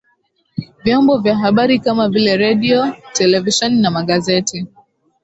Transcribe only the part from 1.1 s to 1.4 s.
vya